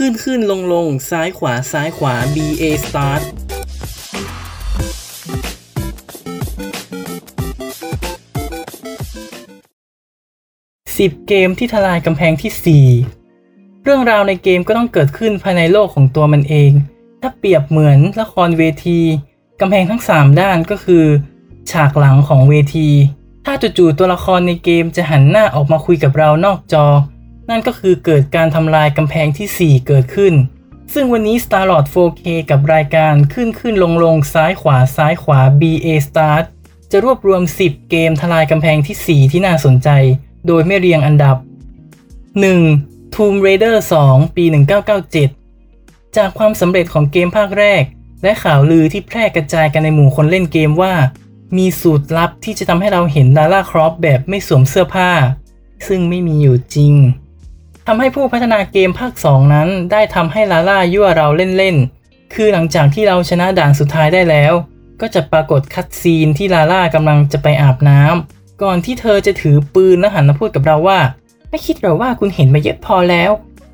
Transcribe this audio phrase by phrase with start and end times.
[0.00, 3.22] ขึ้นขึ้นลงลงซ้ายขวาซ้ายขวา B A start
[10.98, 12.86] สิบเกมที่ทลายกำแพงที่
[13.36, 16.72] 4 เรื่องราวในเกมก็ต้องเกิดขึ้นภายในโลกของตัวมันเอง
[17.20, 19.00] ถ้าเปรียบเหมือนละครเวที
[19.60, 21.04] กำแพงทั้ง 3 ด้านก็คือ
[21.70, 22.88] ฉากหลังของเวที
[23.46, 26.86] ถ้าจู่ๆตัวละครในเกมจะหันหน้าออกมาคุยกับเรานอกจอ
[27.50, 30.34] นั่นก็คือเกิดการทำลายกำแพงที่ 4 เกิดขึ้น
[30.94, 36.44] ซึ่งวันนี้ Starlord 4K กับรายการขึ้นขึ้นลงลงซ้ายขวาซ้ายขวา BA Start
[36.90, 39.88] จะรวบรวม 10 เกมทลายกำแพงที่ 4 ที่น่าสนใจ
[40.46, 41.36] โดยไม่เรียงอันดับ
[42.44, 43.14] 1.
[43.14, 44.44] Tomb Raider 2 ปี
[45.30, 47.82] 1997 จากความสำเร็จของเกมภาคแรก
[48.22, 50.94] และข่าวลือที่แพร่กระจายกันในหมู่คนเล่นเกมว่า
[51.56, 55.10] มีสูตรลับที่จะทำให้เราเห็นดาร่าครอปแบบไม่สวมเสื้อผ้า
[55.86, 56.94] ซึ่งไม่มีอยู่จริง
[57.86, 64.52] ทำให้ผู้พัฒนาเกมภาค 2 นั้น ได้ทำให้ลาล่ายั่วเราเล่นๆ คือหลังจากที่เราชนะด่านสุดท้ายได้แล้ว
[65.00, 70.98] ก็จะปรากฏคัดซีนที่ลาล่ากำลังจะไปอาบน้ำก่อนที่เธอจะถือปืนและหันมาพูดกับเราว่า
[71.50, 73.30] ไม่คิดหรอว่าคุณเห็นมาเยอะพอแล้ว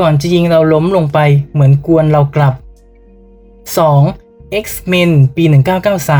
[0.00, 1.18] ก่อนจะยิงเราล้มลงไป
[1.52, 2.54] เหมือนกวนเรากลับ
[3.78, 4.64] 2.
[4.64, 5.44] X-Men ปี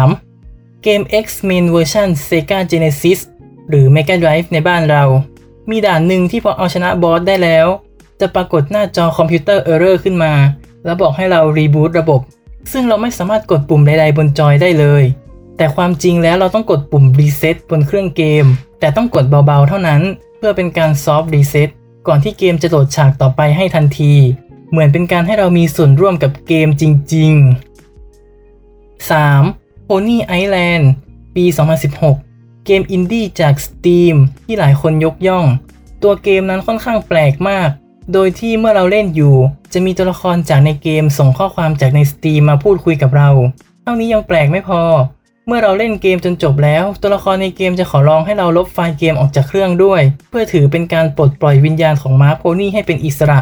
[0.00, 3.20] 1993 เกม X-Men เวอร์ชัน Sega Genesis
[3.68, 5.04] หรือ Mega Drive ในบ้านเรา
[5.70, 7.66] มีด่านหนึ่งที่พอเอาชนะบอสได้แล้ว
[8.20, 10.32] จะปรากฏหน้าจอคอมพิวเตอร์ error ขึ้นมา
[10.84, 12.20] แล้วบอกให้เรา reboot ระบบ
[12.72, 15.04] ซึ่งเราไม่สามารถกดปุ่มใดๆบนจอยได้เลย
[15.56, 18.44] แต่ความจริงแล้วเราต้องกดปุ่ม Reset บนเครื่องเกม
[18.80, 20.02] แต่ต้องกดเบาๆเท่านั้น
[20.36, 21.68] เพื่อเป็นการ soft reset
[22.06, 24.12] ก่อนที่เกมจะโหลดฉากต่อไปให้ทันที
[24.70, 27.32] เหมือนเป็นการให้เรามีส่วนร่วมกับเกมจริง
[28.14, 29.88] ๆ 3.
[29.88, 30.84] Pony Island
[31.36, 31.44] ปี
[31.86, 32.25] 2016
[32.66, 35.46] เกมอินดี้จาก Steam ที่หลายคนยกย่อง
[36.02, 37.68] ตัวเกมนั้นค่อนข้างแปลกมาก
[38.12, 39.34] โดยที่เมื่อเราเล่นอยู่
[39.72, 43.30] จะมีตัวละครจากในเกมส่งข้อความจากใน Steam มาพูดคุยกับเรา
[43.82, 44.82] เท่านี้ยังแปลกไม่พอ
[45.46, 50.00] เมื่อเราเล่นเกมจนจบแล้ว ตัวละครในเกมจะขอร้องให้เราลบไฟล์เกมออกจากเครื่องด้วย
[50.30, 53.40] เพื่อถือเป็นการปลดปล่อยวิญญาณของม้าโพนี่ให้เป็นอิสระ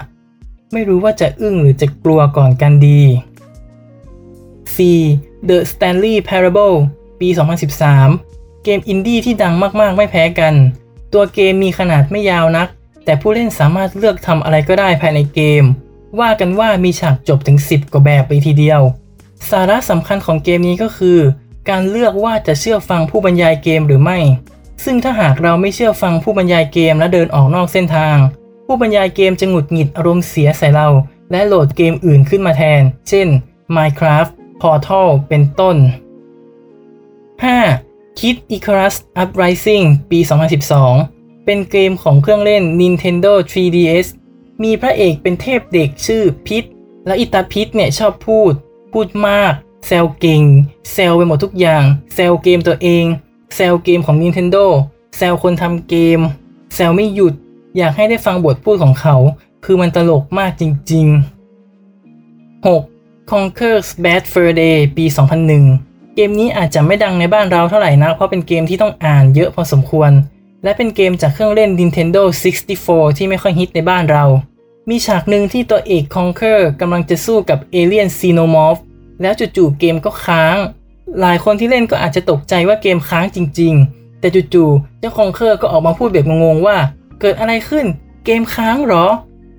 [0.73, 3.01] ไม่รู้ว่าจะอึ้งหรือจะกลัวก่อนกันดี
[4.65, 5.49] 4.
[5.49, 6.77] The Stanley Parable
[7.21, 7.29] ปี
[7.85, 8.34] 2013
[8.65, 10.55] เกมอินดี้ที่ดังมากๆ ไม่แพ้กัน
[11.13, 12.69] ตัวเกมมีขนาดไม่ยาวนัก
[13.05, 15.65] แต่ผู้เล่นสามารถเลือกทำอะไรก็ได้ภายในเกม
[16.21, 18.81] ว่ากันว่ามีฉากจบถึง 10 กว่าแบบไปทีเดียว
[19.51, 21.19] สาระสำคัญของเกมนี้ก็คือ
[21.69, 24.19] การเลือกว่าจะเชื่อฟังผู้บรรยายเกมหรือไม่
[24.85, 28.17] ซึ่งถ้าหากเราไม่เชื่อฟังผู้บรรยายเกมและเดินออกนอกเส้นทาง
[28.67, 30.89] ผู้บรรยายเกมจะหงุดหงิดอารมณ์เสียใส่เรา
[31.31, 33.29] และโหลดเกมอื่นขึ้นมาแทน เช่น
[33.77, 34.31] Minecraft
[34.63, 35.77] Portal เป็นต้น
[37.43, 37.84] 5.
[38.19, 40.19] Kid Icarus Uprising ปี
[40.83, 44.07] 2012 เป็นเกมของเครื่องเล่น Nintendo 3DS
[44.63, 46.65] มีพระเอกเป็นเทพเด็กชื่อพิษ
[47.07, 48.53] และอิตาพิษเนี่ยชอบพูด
[48.93, 49.53] พูดมาก
[49.87, 50.43] แซวเก่ง
[50.93, 53.05] แซวไปหมดทุกอย่าง แซวเกมตัวเอง
[53.55, 54.65] แซวเกมของ Nintendo
[55.17, 56.21] แซวคนทำเกม
[56.75, 57.35] แซวไม่หยุด
[57.77, 59.17] อยากให้ได้ฟังบทพูดของเขา
[59.65, 63.31] คือมันตลกมากจริง ๆ 6.
[63.31, 65.05] Conker's Bad Fur Day ปี
[65.55, 70.11] 2001 เกมนี้อาจจะไม่ดังในบ้านเราเท่าไหร่นะเพราะเป็นเกมที่ต้องอ่านเยอะพอสมควร
[70.65, 72.23] และเป็นเกมจากเครื่องเล่น Nintendo
[72.71, 74.25] 64 ที่ไม่ค่อยฮิตในบ้านเรา
[74.89, 78.81] มีฉากหนึ่งที่ตัวเอก Conker กำลังจะสู้กับเอเลียน Xenomorph
[79.23, 80.57] แล้วจู่ๆเกมก็ค้าง
[81.21, 86.77] หลายคนที่เล่นก็อาจจะตกใจว่าเกมค้างจริง ๆ แต่จู่ๆเจ้า Conker ก็ออกมาพูดแบบงงๆว่า
[87.21, 87.87] เกิดอะไรขึ้น
[88.25, 89.07] เกมค้างหรอ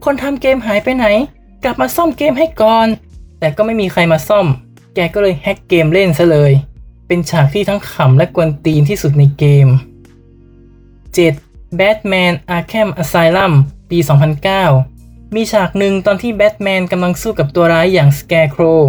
[0.06, 1.06] คนทำเกมหายไปไหน
[1.64, 2.88] กลับมาซ่อมเกมให้ก่อน
[3.40, 4.46] แต่ก็ไม่มีใครมาซ่อม
[4.96, 6.54] แกก็เลยแฮ็กเกมเล่นซะเลย
[7.08, 9.68] เป็นฉากที่ทั้งขำและกวนตีนที่สุดในเกม
[10.98, 11.80] 7.
[11.80, 13.54] Batman Arkham Asylum
[13.90, 14.00] ปี
[14.66, 18.82] 2009 มีฉากหนึ่งตอนที่แบทแมนกำลังสู้กับตัวร้ายอย่าง Scarecrow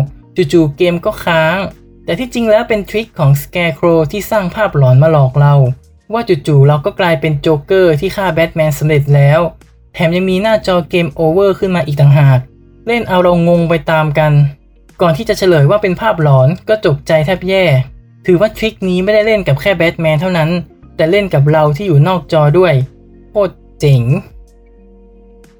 [0.52, 1.58] จู่ๆเกมก็ค้าง
[2.04, 5.54] แต่ที่จริงแล้วเป็น trick ของ Scarecrow ที่สร้างภาพหลอนมาหลอกเรา
[6.12, 9.40] ว่าจู่ๆเราก็กลายเป็นโจ๊กเกอร์ที่ฆ่าแบทแมนสำเร็จแล้ว
[9.94, 12.38] แถมยังมีหน้าจอ game over ขึ้นมาอีกต่างหาก
[12.86, 14.32] เล่นเอาเรางงไปตามกัน
[15.00, 17.64] ก่อนที่จะเฉลยว่าเป็นภาพหลอนก็ตกใจแทบแย่
[18.26, 20.50] ถือว่า trick นี้ไม่ได้เล่นกับแค่แบทแมนเท่านั้น
[20.96, 22.74] แต่เล่นกับเราที่อยู่นอกจอด้วย
[23.30, 24.02] โคตรเจ๋ง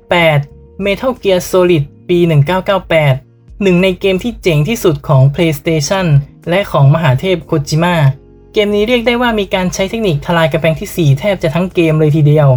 [0.05, 0.85] 8.
[0.85, 2.19] Metal Gear Solid ปี
[2.91, 6.07] 1998 หนึ่งในเกมที่เจ๋งที่สุดของ PlayStation
[6.49, 7.97] และของมหาเทพโคจิมะ
[8.53, 12.49] เกมนี้เรียกได้ว่ามีการใช้เทคนิคทลายกระแพงที่ 4 แทบจะทั้งเกมเลยทีเดียว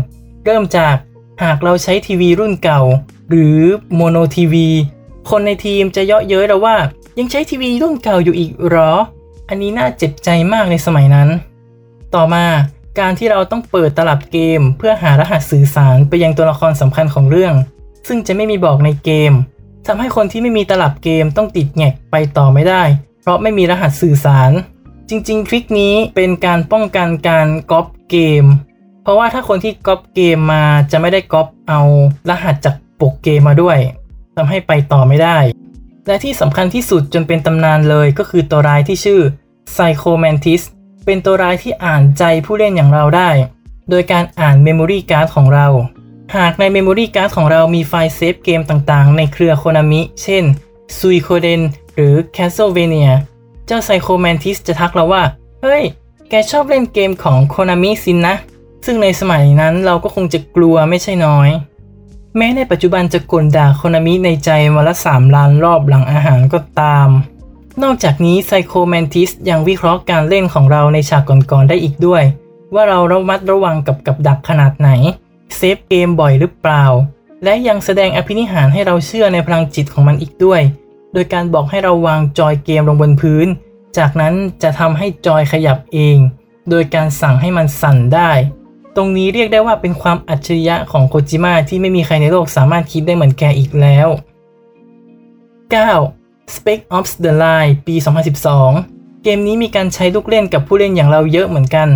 [0.45, 0.95] เริ่มจาก
[1.43, 2.81] หากเราใช้ทีวีรุ่นเก่า
[3.29, 3.59] หรือ
[3.95, 4.67] โมโนทีวี
[5.29, 6.75] คนในทีมจะเยาะเย้ยเราว่า
[7.19, 8.91] ยังใช้ทีวีรุ่นเก่าอยู่อีกหรอ
[9.49, 11.29] อันนี้น่าเจ็บใจมากในสมัยนั้น
[12.15, 12.45] ต่อมา
[12.99, 17.53] การที่เราต้องเปิดตลับเกม เพื่อหารหัสสื่อสารไปยังตัวละครสำคัญของเรื่อง
[18.07, 19.33] ซึ่งจะไม่มีบอกในเกม
[19.87, 22.83] ทำให้คนที่ไม่มีตลับเกมต้องติดแงกไปต่อไม่ได้
[23.21, 24.51] เพราะไม่มีรหัสสื่อสาร
[25.09, 28.45] จริง ๆ ทริคนี้เป็นการป้องกันการก๊อปเกม
[29.03, 31.81] เพราะว่าถ้าคนที่ก๊อปเกมมาจะไม่ได้ก๊อปเอา
[32.29, 33.77] รหัสจากปกเกมมาด้วย
[34.35, 35.37] ทำให้ไปต่อไม่ได้
[36.07, 39.21] และที่สำคัญที่สุดจนเป็นตำนานเลยก็คือตัวร้ายที่ชื่อ
[39.73, 40.61] Psychomantis
[41.05, 43.29] เป็นตัวร้ายที่อ่านใจผู้เล่นอย่างเราได้
[43.89, 45.67] โดยการอ่าน Memory Card ของเรา
[46.35, 50.43] หากใน Memory Card ของเรามีไฟล์เซฟเกมต่างๆ ในเครือโคนามิ เช่น
[50.97, 51.61] Suikoden
[51.93, 53.11] หรือ Castlevania
[53.65, 55.23] เจ้า Psychomantis จะทักเราว่า
[55.61, 55.83] เฮ้ย
[56.29, 58.35] แกชอบเล่นเกมของโคนามิสินนะ
[58.85, 61.49] ซึ่งในสมัยนั้นเราก็คงจะกลัวไม่ใช่น้อย
[62.37, 67.09] แม้ในปัจจุบันจะกลด่าโคนามิในใจวันละ 3 ล้านรอบหลังอาหารก็ตาม
[67.83, 72.23] นอกจากนี้ Psychomantis ยังวิเคราะห์การเล่นของเราในฉากก่อนๆได้อีกด้วย
[72.73, 74.89] ว่าเราระมัดระวังกับกับดักขนาดไหน
[75.55, 76.85] เซฟเกมบ่อยหรือเปล่า
[77.43, 80.61] และยังแสดงอภินิหารให้เราเชื่อในพลังจิตของมันอีกด้วย
[81.13, 83.47] โดยการบอกให้เราวางจอยเกมลงบนพื้น
[83.97, 84.33] จากนั้น
[84.63, 86.17] จะทำให้จอยขยับเอง
[86.69, 88.31] โดยการสั่งให้มันสั่นได้
[88.95, 94.07] ตรงนี้เรียกได้ว่าเป็นความอัจฉริยะของโคจิมะที่ไม่มีใครในโลกสามารถคิดได้เหมือนแกอีกแล้ว
[95.71, 96.53] 9.
[96.53, 97.95] Spec Ops The Line ปี
[98.59, 101.89] 2012 เกมนี้มีการใช้ลูกเล่นกับผู้เล่นอย่างเราเยอะเหมือนกัน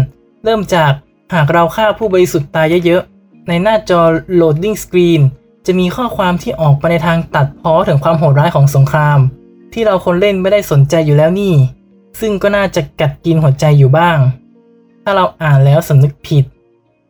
[0.43, 0.91] เริ่มจาก
[1.33, 4.01] หากเราฆ่าผู้บริสุทธิ์ตายเยอะๆ ในหน้าจอ
[4.39, 5.21] Loading Screen
[5.65, 9.19] จะมีข้อความที่ออกไปในทางตัดพ้อถึงความโหดร้ายของสงคราม
[9.73, 11.53] ที่เราคนเล่นไม่ได้สนใจอยู่แล้วนี่
[12.19, 14.17] ซึ่งก็น่าจะกัดกินหัวใจอยู่บ้าง
[15.03, 16.45] ถ้าเราอ่านแล้วสำนึกผิด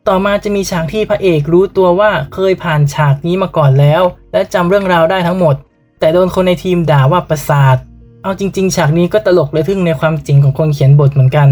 [0.08, 4.02] ต่อมาจะมีฉากที่พระเอกรู้ตัวว่าเคยผ่านฉากนี้มาก่อนแล้ว
[4.32, 5.54] และจำเรื่องราวได้ทั้งหมด
[5.98, 7.76] แต่โดนคนในทีมด่าว่าประสาท
[8.22, 11.48] เอาจริง ๆ ฉากนี้ก็ตลกและทึ่งในความจริงของคนเขียนบทเหมือนกัน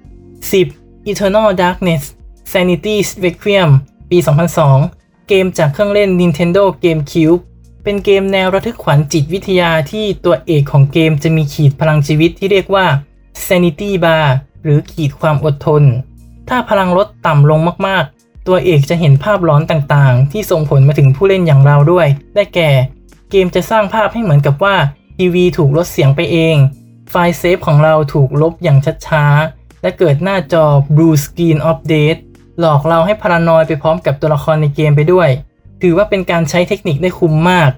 [0.00, 1.10] 10.
[1.10, 2.02] Eternal Darkness
[2.52, 3.70] Sanity's Requiem
[4.10, 4.18] ปี
[4.72, 7.40] 2002 เกมจากเครื่องเล่น Nintendo GameCube
[7.84, 12.86] เป็นเกมแนวระทึกขวัญจิตวิทยาที่ตัวเอกของเกมจะมีขีดพลังชีวิตที่เรียกว่า
[13.46, 14.26] Sanity Bar
[14.62, 15.82] หรือขีดความอดทน
[16.48, 22.70] ถ้าพลังลดต่ำลงมากๆ ตัวเอกจะเห็นภาพร้อนต่างๆ ที่ส่งผลมาถึงผู้เล่นอย่างเราด้วย ได้แก่
[23.30, 24.76] เกมจะสร้างภาพให้เหมือนกับว่า
[25.16, 26.56] ทีวีถูกลดเสียงไปเอง
[27.10, 30.64] ไฟล์เซฟของเราถูกลบอย่างช้าๆ และเกิดหน้าจอ
[30.96, 32.20] Blue Screen Update
[32.58, 35.28] หลอกเราให้พารานอยไปพร้อมกับตัวละครในเกมไปด้วย
[35.82, 37.70] ถือว่าเป็นการใช้เทคนิคได้คุ้มมาก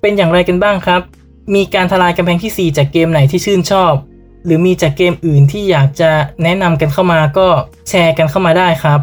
[0.00, 1.02] เป็นอย่างไรกันบ้างครับ
[1.54, 3.92] มีการทลายกำแพงที่ 4 จากเกมไหนที่ชื่นชอบ
[4.44, 6.10] หรือมีจากเกมอื่นที่อยากจะ
[6.42, 7.46] แนะนำกันเข้ามาก็
[7.88, 9.00] แชร์กันเข้ามาได้ครับ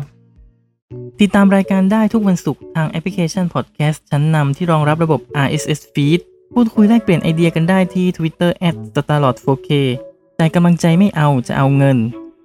[1.20, 6.20] ติดตามรายการได้ทุกวันศุกร์ทางแอปพลิเคชันพอดแคสต์ชั้นนำที่รองรับระบบ RSS Feed
[6.54, 8.52] พูดคุยแลกเปลี่ยนไอเดียกันได้ที่ Twitter
[8.96, 9.70] @starlord4k
[10.38, 11.98] แต่กำลังใจไม่เอาจะเอาเงิน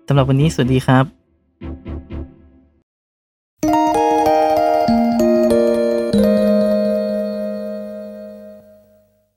[0.08, 1.15] สำหรับวันนี้สวัสดีครับ